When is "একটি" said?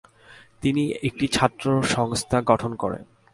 1.03-1.25